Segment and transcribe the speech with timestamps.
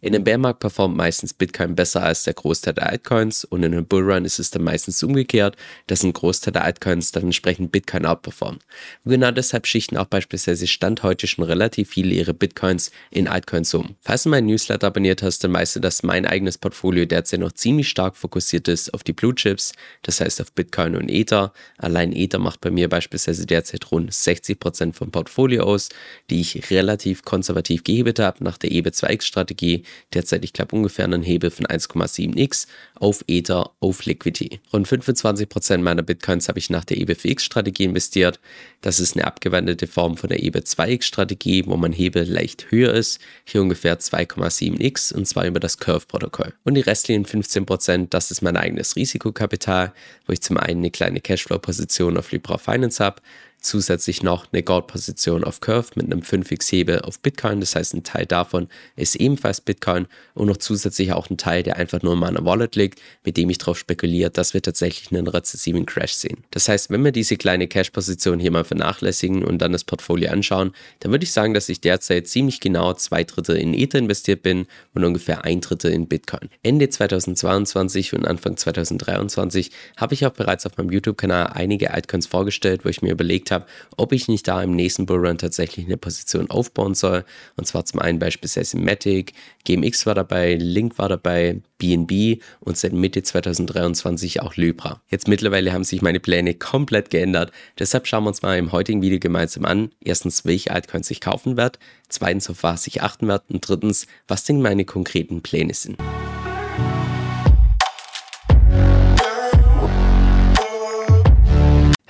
[0.00, 3.84] In einem Bärmarkt performt meistens Bitcoin besser als der Großteil der Altcoins und in einem
[3.84, 5.56] Bullrun ist es dann meistens umgekehrt,
[5.88, 8.62] dass ein Großteil der Altcoins dann entsprechend Bitcoin outperformt.
[9.04, 13.74] Und genau deshalb schichten auch beispielsweise Stand heute schon relativ viele ihre Bitcoins in Altcoins
[13.74, 13.96] um.
[14.00, 17.50] Falls du meinen Newsletter abonniert hast, dann weißt du, dass mein eigenes Portfolio derzeit noch
[17.50, 19.72] ziemlich stark fokussiert ist auf die Blue Chips,
[20.02, 21.52] das heißt auf Bitcoin und Ether.
[21.76, 25.88] Allein Ether macht bei mir beispielsweise derzeit rund 60% vom Portfolio aus,
[26.30, 29.82] die ich relativ konservativ gehebelt habe nach der EB2X-Strategie
[30.14, 34.60] derzeit, ich glaube, ungefähr einen Hebel von 1,7x auf Ether auf Liquidity.
[34.72, 38.40] Rund 25% meiner Bitcoins habe ich nach der EBFX-Strategie investiert.
[38.80, 43.20] Das ist eine abgewandelte Form von der EB2X-Strategie, wo mein Hebel leicht höher ist.
[43.44, 46.54] Hier ungefähr 2,7x und zwar über das Curve-Protokoll.
[46.64, 49.92] Und die restlichen 15%, das ist mein eigenes Risikokapital,
[50.26, 53.20] wo ich zum einen eine kleine Cashflow-Position auf Libra Finance habe,
[53.60, 57.60] zusätzlich noch eine Gold-Position auf Curve mit einem 5x-Hebel auf Bitcoin.
[57.60, 61.76] Das heißt, ein Teil davon ist ebenfalls Bitcoin und noch zusätzlich auch ein Teil, der
[61.76, 65.26] einfach nur in meiner Wallet liegt, mit dem ich darauf spekuliere, dass wir tatsächlich einen
[65.26, 66.44] rezessiven Crash sehen.
[66.50, 70.72] Das heißt, wenn wir diese kleine Cash-Position hier mal vernachlässigen und dann das Portfolio anschauen,
[71.00, 74.66] dann würde ich sagen, dass ich derzeit ziemlich genau zwei Drittel in Ether investiert bin
[74.94, 76.48] und ungefähr ein Drittel in Bitcoin.
[76.62, 82.84] Ende 2022 und Anfang 2023 habe ich auch bereits auf meinem YouTube-Kanal einige Altcoins vorgestellt,
[82.84, 85.96] wo ich mir überlegt überlegt habe, ob ich nicht da im nächsten Bullrun tatsächlich eine
[85.96, 87.24] Position aufbauen soll.
[87.56, 89.32] Und zwar zum einen beispielsweise Matic,
[89.64, 95.00] GMX war dabei, Link war dabei, BNB und seit Mitte 2023 auch Libra.
[95.10, 97.52] Jetzt mittlerweile haben sich meine Pläne komplett geändert.
[97.78, 99.90] Deshalb schauen wir uns mal im heutigen Video gemeinsam an.
[100.02, 101.78] Erstens, welche Altcoins ich kaufen werde.
[102.08, 103.44] Zweitens, auf was ich achten werde.
[103.48, 105.98] Und drittens, was denn meine konkreten Pläne sind.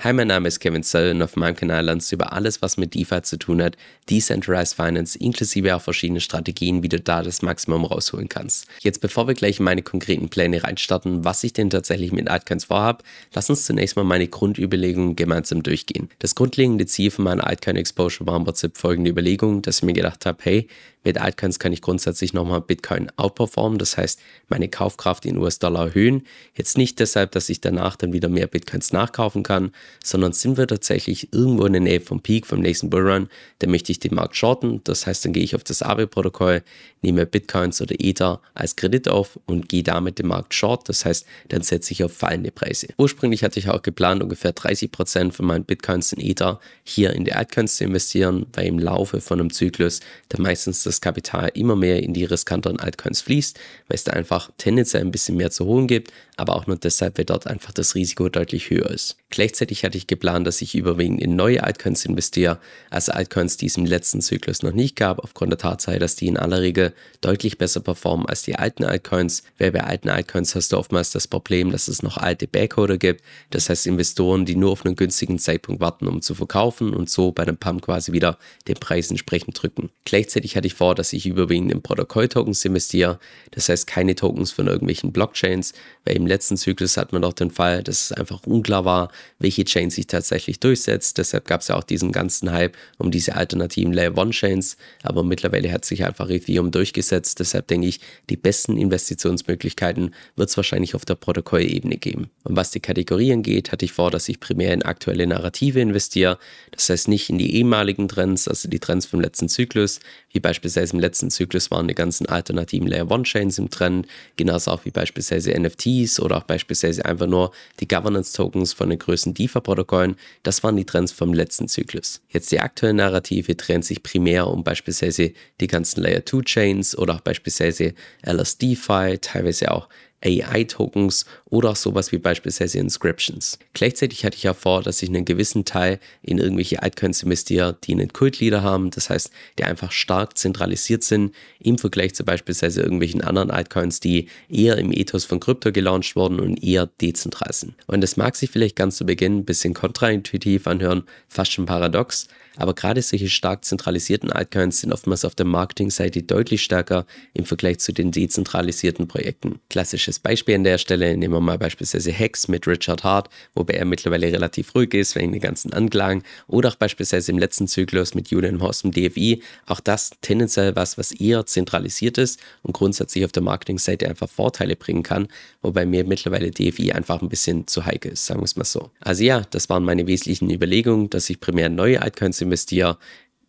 [0.01, 2.77] Hi, mein Name ist Kevin Zell und auf meinem Kanal lernst du über alles, was
[2.77, 3.75] mit DeFi zu tun hat,
[4.09, 8.67] Decentralized Finance, inklusive auch verschiedene Strategien, wie du da das Maximum rausholen kannst.
[8.79, 12.63] Jetzt, bevor wir gleich in meine konkreten Pläne reinstarten, was ich denn tatsächlich mit Altcoins
[12.63, 16.07] vorhabe, lass uns zunächst mal meine Grundüberlegungen gemeinsam durchgehen.
[16.19, 19.91] Das grundlegende Ziel von meiner Altcoin Exposure war im Prinzip folgende Überlegung, dass ich mir
[19.91, 20.69] gedacht habe, hey,
[21.09, 26.21] mit Altcoins kann ich grundsätzlich nochmal Bitcoin outperformen, das heißt meine Kaufkraft in US-Dollar erhöhen.
[26.53, 29.71] Jetzt nicht deshalb, dass ich danach dann wieder mehr Bitcoins nachkaufen kann,
[30.03, 33.27] sondern sind wir tatsächlich irgendwo in der Nähe vom Peak, vom nächsten Bullrun,
[33.57, 34.81] dann möchte ich den Markt shorten.
[34.83, 36.61] Das heißt, dann gehe ich auf das ABE-Protokoll,
[37.01, 40.87] nehme Bitcoins oder Ether als Kredit auf und gehe damit den Markt short.
[40.89, 42.89] Das heißt, dann setze ich auf fallende Preise.
[42.97, 47.33] Ursprünglich hatte ich auch geplant, ungefähr 30% von meinen Bitcoins in Ether hier in die
[47.33, 52.01] Altcoins zu investieren, weil im Laufe von einem Zyklus dann meistens das Kapital immer mehr
[52.03, 55.87] in die riskanteren Altcoins fließt, weil es da einfach tendenziell ein bisschen mehr zu holen
[55.87, 59.17] gibt, aber auch nur deshalb, weil dort einfach das Risiko deutlich höher ist.
[59.29, 63.77] Gleichzeitig hatte ich geplant, dass ich überwiegend in neue Altcoins investiere, also Altcoins, die es
[63.77, 67.57] im letzten Zyklus noch nicht gab, aufgrund der Tatsache, dass die in aller Regel deutlich
[67.57, 69.43] besser performen als die alten Altcoins.
[69.57, 73.21] Weil bei alten Altcoins hast du oftmals das Problem, dass es noch alte Backholder gibt,
[73.49, 77.31] das heißt Investoren, die nur auf einen günstigen Zeitpunkt warten, um zu verkaufen und so
[77.31, 79.89] bei einem Pump quasi wieder den Preis entsprechend drücken.
[80.05, 83.19] Gleichzeitig hatte ich vor, dass ich überwiegend in Protokoll-Tokens investiere,
[83.51, 85.73] das heißt keine Tokens von irgendwelchen Blockchains,
[86.05, 89.65] weil im letzten Zyklus hat man doch den Fall, dass es einfach unklar war, welche
[89.65, 91.17] Chain sich tatsächlich durchsetzt.
[91.17, 94.77] Deshalb gab es ja auch diesen ganzen Hype um diese alternativen Layer One Chains.
[95.03, 97.39] Aber mittlerweile hat sich einfach Ethereum durchgesetzt.
[97.39, 102.29] Deshalb denke ich, die besten Investitionsmöglichkeiten wird es wahrscheinlich auf der Protokollebene geben.
[102.43, 106.37] Und was die Kategorien geht, hatte ich vor, dass ich primär in aktuelle Narrative investiere.
[106.71, 109.99] Das heißt nicht in die ehemaligen Trends, also die Trends vom letzten Zyklus,
[110.31, 114.07] wie beispielsweise im letzten Zyklus waren die ganzen alternativen Layer One Chains im Trend,
[114.37, 118.99] genauso auch wie beispielsweise NFTs oder auch beispielsweise einfach nur die Governance Tokens von den
[118.99, 120.15] größten DeFi-Protokollen.
[120.43, 122.21] Das waren die Trends vom letzten Zyklus.
[122.29, 127.15] Jetzt die aktuelle Narrative drehen sich primär um beispielsweise die ganzen Layer 2 Chains oder
[127.15, 127.93] auch beispielsweise
[128.25, 129.89] LSDFi, teilweise auch
[130.23, 133.59] AI-Tokens oder auch sowas wie beispielsweise Inscriptions.
[133.73, 137.93] Gleichzeitig hatte ich auch vor, dass ich einen gewissen Teil in irgendwelche Altcoins investiere, die
[137.93, 143.21] einen Kultleader haben, das heißt, die einfach stark zentralisiert sind im Vergleich zu beispielsweise irgendwelchen
[143.21, 147.73] anderen Altcoins, die eher im Ethos von Krypto gelauncht wurden und eher dezentral sind.
[147.87, 152.27] Und das mag sich vielleicht ganz zu Beginn ein bisschen kontraintuitiv anhören, fast schon paradox,
[152.59, 157.79] aber gerade solche stark zentralisierten Altcoins sind oftmals auf der Marketingseite deutlich stärker im Vergleich
[157.79, 159.59] zu den dezentralisierten Projekten.
[160.09, 163.85] Klassisches Beispiel an der Stelle nehmen wir mal beispielsweise Hex mit Richard Hart, wobei er
[163.85, 168.29] mittlerweile relativ ruhig ist wegen den ganzen Anklagen, oder auch beispielsweise im letzten Zyklus mit
[168.29, 169.43] Julian Horst im DFI.
[169.67, 174.75] Auch das tendenziell was, was eher zentralisiert ist und grundsätzlich auf der Marketingseite einfach Vorteile
[174.75, 175.27] bringen kann,
[175.61, 178.89] wobei mir mittlerweile DFI einfach ein bisschen zu heikel ist, sagen wir es mal so.
[179.01, 182.97] Also ja, das waren meine wesentlichen Überlegungen, dass ich primär neue Altcoins investiere,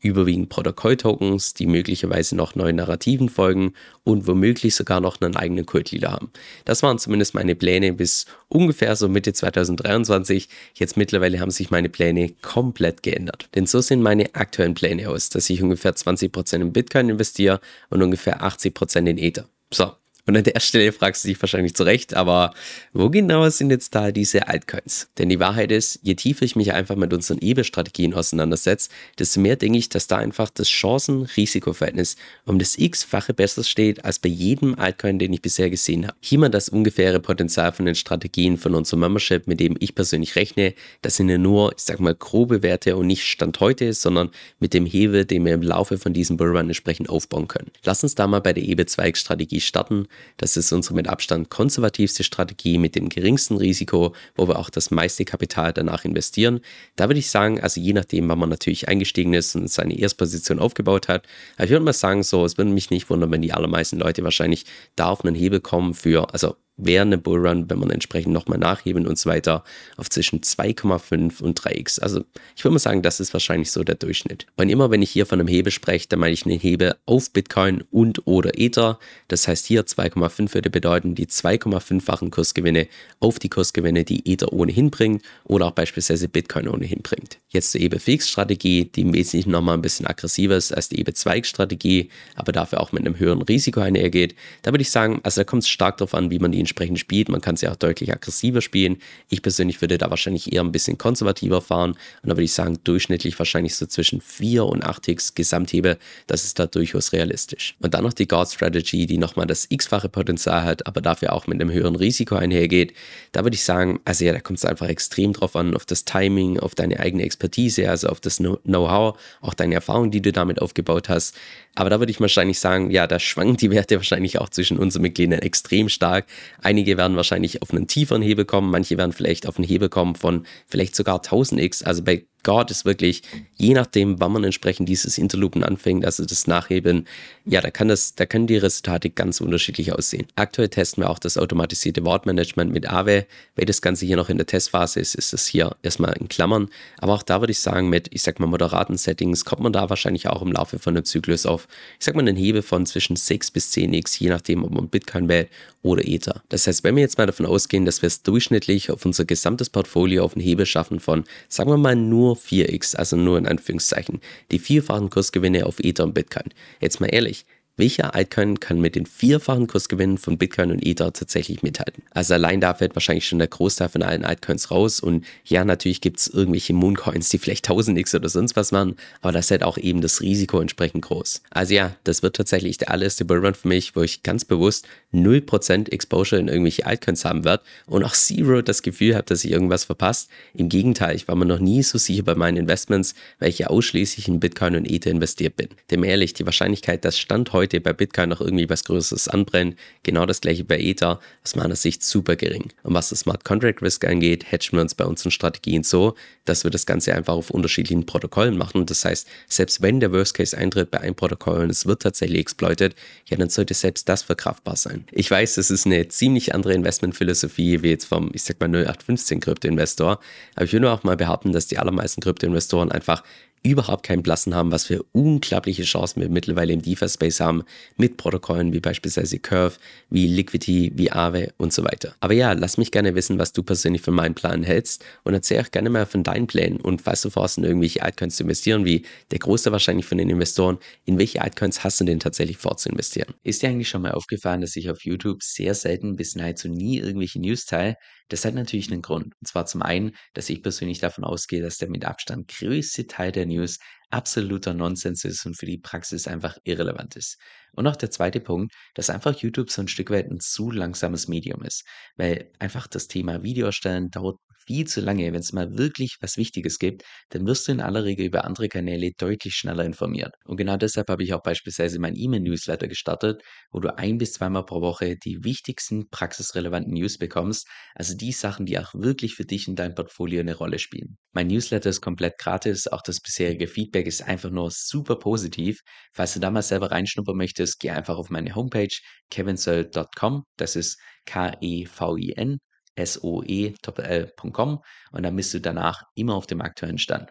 [0.00, 6.12] überwiegend Protokoll-Tokens, die möglicherweise noch neuen Narrativen folgen und womöglich sogar noch einen eigenen Kultleader
[6.12, 6.30] haben.
[6.64, 10.48] Das waren zumindest meine Pläne bis ungefähr so Mitte 2023.
[10.74, 13.48] Jetzt mittlerweile haben sich meine Pläne komplett geändert.
[13.54, 17.60] Denn so sehen meine aktuellen Pläne aus, dass ich ungefähr 20% in Bitcoin investiere
[17.90, 19.48] und ungefähr 80% in Ether.
[19.72, 19.92] So,
[20.26, 22.52] und an der Stelle fragst du dich wahrscheinlich zurecht, aber
[22.92, 25.08] wo genau sind jetzt da diese Altcoins?
[25.18, 29.56] Denn die Wahrheit ist, je tiefer ich mich einfach mit unseren EBE-Strategien auseinandersetze, desto mehr
[29.56, 34.78] denke ich, dass da einfach das Chancen-Risiko-Verhältnis um das x-fache besser steht als bei jedem
[34.78, 36.16] Altcoin, den ich bisher gesehen habe.
[36.20, 40.36] Hier mal das ungefähre Potenzial von den Strategien von unserem Membership, mit dem ich persönlich
[40.36, 40.74] rechne.
[41.02, 44.74] Das sind ja nur, ich sag mal, grobe Werte und nicht Stand heute, sondern mit
[44.74, 47.70] dem Hebel, den wir im Laufe von diesem Bullrun entsprechend aufbauen können.
[47.84, 50.06] Lass uns da mal bei der EBE-Zweig-Strategie starten.
[50.36, 54.90] Das ist unsere mit Abstand konservativste Strategie mit dem geringsten Risiko, wo wir auch das
[54.90, 56.60] meiste Kapital danach investieren.
[56.96, 60.58] Da würde ich sagen, also je nachdem, wann man natürlich eingestiegen ist und seine Erstposition
[60.58, 61.26] aufgebaut hat,
[61.56, 64.24] aber ich würde mal sagen, so, es würde mich nicht wundern, wenn die allermeisten Leute
[64.24, 64.64] wahrscheinlich
[64.96, 69.06] da auf einen Hebel kommen für, also während dem Bullrun, wenn man entsprechend nochmal nachheben
[69.06, 69.64] und so weiter,
[69.96, 72.00] auf zwischen 2,5 und 3x.
[72.00, 72.24] Also
[72.56, 74.46] ich würde mal sagen, das ist wahrscheinlich so der Durchschnitt.
[74.56, 77.30] Und immer wenn ich hier von einem Hebel spreche, dann meine ich einen Hebel auf
[77.30, 78.98] Bitcoin und oder Ether.
[79.28, 82.88] Das heißt hier 2,5 würde bedeuten die 2,5-fachen Kursgewinne
[83.20, 87.38] auf die Kursgewinne, die Ether ohnehin bringt oder auch beispielsweise Bitcoin ohnehin bringt.
[87.48, 92.52] Jetzt zur EBE-Fix-Strategie, die im Wesentlichen nochmal ein bisschen aggressiver ist als die EBE-Zweig-Strategie, aber
[92.52, 94.34] dafür auch mit einem höheren Risiko einhergeht.
[94.62, 97.00] Da würde ich sagen, also da kommt es stark darauf an, wie man die entsprechend
[97.00, 97.28] spielt.
[97.28, 98.98] Man kann sie auch deutlich aggressiver spielen.
[99.28, 101.92] Ich persönlich würde da wahrscheinlich eher ein bisschen konservativer fahren.
[102.22, 105.98] Und da würde ich sagen, durchschnittlich wahrscheinlich so zwischen 4 und 8x Gesamthebe.
[106.28, 107.74] Das ist da durchaus realistisch.
[107.80, 111.46] Und dann noch die Guard Strategy, die nochmal das x-fache Potenzial hat, aber dafür auch
[111.46, 112.94] mit einem höheren Risiko einhergeht.
[113.32, 116.04] Da würde ich sagen, also ja, da kommt es einfach extrem drauf an, auf das
[116.04, 120.62] Timing, auf deine eigene Expertise, also auf das Know-how, auch deine Erfahrung, die du damit
[120.62, 121.34] aufgebaut hast.
[121.74, 125.02] Aber da würde ich wahrscheinlich sagen, ja, da schwanken die Werte wahrscheinlich auch zwischen unseren
[125.02, 126.26] Mitgliedern extrem stark.
[126.62, 130.14] Einige werden wahrscheinlich auf einen tieferen Hebel kommen, manche werden vielleicht auf einen Hebel kommen
[130.14, 131.84] von vielleicht sogar 1000x.
[131.84, 133.22] Also bei God ist wirklich,
[133.56, 137.06] je nachdem, wann man entsprechend dieses Interloopen anfängt, also das Nachheben,
[137.44, 140.26] ja, da kann das, da können die Resultate ganz unterschiedlich aussehen.
[140.36, 143.26] Aktuell testen wir auch das automatisierte Wortmanagement mit Aave.
[143.56, 146.68] Weil das Ganze hier noch in der Testphase ist, ist es hier erstmal in Klammern.
[146.98, 149.90] Aber auch da würde ich sagen, mit, ich sag mal, moderaten Settings kommt man da
[149.90, 153.16] wahrscheinlich auch im Laufe von einem Zyklus auf, ich sag mal, einen Hebel von zwischen
[153.16, 155.48] 6 bis 10x, je nachdem, ob man Bitcoin wählt
[155.82, 156.42] oder Ether.
[156.48, 159.70] Das heißt, wenn wir jetzt mal davon ausgehen, dass wir es durchschnittlich auf unser gesamtes
[159.70, 163.46] Portfolio auf einen Hebel schaffen von, sagen wir mal, nur nur 4x, also nur in
[163.46, 166.50] Anführungszeichen, die vierfachen Kursgewinne auf Ether und Bitcoin.
[166.80, 167.44] Jetzt mal ehrlich,
[167.80, 172.04] welcher Altcoin kann mit den vierfachen Kursgewinnen von Bitcoin und Ether tatsächlich mithalten?
[172.10, 175.00] Also allein da fällt wahrscheinlich schon der Großteil von allen Altcoins raus.
[175.00, 179.32] Und ja, natürlich gibt es irgendwelche Mooncoins, die vielleicht 1000x oder sonst was machen, aber
[179.32, 181.42] das ist halt auch eben das Risiko entsprechend groß.
[181.50, 185.90] Also ja, das wird tatsächlich der allererste Bullrun für mich, wo ich ganz bewusst 0%
[185.90, 189.84] Exposure in irgendwelche Altcoins haben werde und auch Zero das Gefühl habe, dass ich irgendwas
[189.84, 190.30] verpasst.
[190.54, 193.68] Im Gegenteil, ich war mir noch nie so sicher bei meinen Investments, weil ich ja
[193.68, 195.68] ausschließlich in Bitcoin und Ether investiert bin.
[195.90, 199.76] Dem ehrlich, die Wahrscheinlichkeit, dass Stand heute heute bei Bitcoin noch irgendwie was Größeres anbrennen.
[200.02, 202.72] Genau das gleiche bei Ether, aus meiner Sicht super gering.
[202.82, 206.14] Und was das Smart Contract Risk angeht, hatchen wir uns bei unseren Strategien so,
[206.44, 208.86] dass wir das Ganze einfach auf unterschiedlichen Protokollen machen.
[208.86, 212.40] Das heißt, selbst wenn der Worst Case eintritt bei einem Protokoll und es wird tatsächlich
[212.40, 212.94] exploited,
[213.26, 215.04] ja, dann sollte selbst das verkraftbar sein.
[215.12, 219.40] Ich weiß, das ist eine ziemlich andere Investmentphilosophie wie jetzt vom, ich sag mal, 0815
[219.40, 220.18] Krypto-Investor,
[220.56, 223.22] aber ich würde auch mal behaupten, dass die allermeisten Krypto-Investoren einfach
[223.62, 227.64] überhaupt keinen Blassen haben, was für unglaubliche Chancen wir mittlerweile im DeFi-Space haben
[227.96, 229.76] mit Protokollen wie beispielsweise Curve,
[230.08, 232.14] wie Liquidity, wie Aave und so weiter.
[232.20, 235.60] Aber ja, lass mich gerne wissen, was du persönlich von meinen Plan hältst und erzähl
[235.60, 238.84] auch gerne mal von deinen Plänen und falls du vorhast, in irgendwelche Altcoins zu investieren,
[238.84, 242.76] wie der Großteil wahrscheinlich von den Investoren, in welche Altcoins hast du denn tatsächlich vor
[242.76, 243.34] zu investieren?
[243.42, 246.98] Ist dir eigentlich schon mal aufgefallen, dass ich auf YouTube sehr selten bis nahezu nie
[246.98, 247.96] irgendwelche News teile?
[248.30, 249.34] Das hat natürlich einen Grund.
[249.40, 253.32] Und zwar zum einen, dass ich persönlich davon ausgehe, dass der mit Abstand größte Teil
[253.32, 253.78] der News
[254.10, 257.38] absoluter Nonsens ist und für die Praxis einfach irrelevant ist.
[257.72, 261.28] Und auch der zweite Punkt, dass einfach YouTube so ein Stück weit ein zu langsames
[261.28, 261.84] Medium ist,
[262.16, 264.38] weil einfach das Thema Video erstellen dauert
[264.70, 265.32] viel zu lange.
[265.32, 268.68] Wenn es mal wirklich was Wichtiges gibt, dann wirst du in aller Regel über andere
[268.68, 270.32] Kanäle deutlich schneller informiert.
[270.44, 274.64] Und genau deshalb habe ich auch beispielsweise mein E-Mail-Newsletter gestartet, wo du ein bis zweimal
[274.64, 279.66] pro Woche die wichtigsten praxisrelevanten News bekommst, also die Sachen, die auch wirklich für dich
[279.66, 281.18] in deinem Portfolio eine Rolle spielen.
[281.32, 285.80] Mein Newsletter ist komplett gratis, auch das bisherige Feedback ist einfach nur super positiv.
[286.12, 288.94] Falls du da mal selber reinschnuppern möchtest, geh einfach auf meine Homepage
[289.30, 290.96] kevinsoe.com, das ist
[291.26, 292.58] K-E-V-I-N
[292.98, 294.82] soe.com
[295.12, 297.30] und dann bist du danach immer auf dem aktuellen Stand.